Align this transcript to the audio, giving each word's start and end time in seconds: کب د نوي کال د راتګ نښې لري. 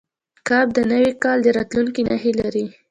کب 0.47 0.65
د 0.77 0.79
نوي 0.91 1.11
کال 1.23 1.37
د 1.43 1.47
راتګ 1.57 1.95
نښې 2.07 2.31
لري. 2.39 2.65